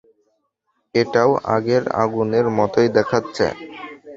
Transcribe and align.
এটাও 0.95 1.31
আগের 1.55 1.83
আগুনের 2.03 2.45
মতোই 2.57 2.87
দেখাচ্ছে। 2.97 3.45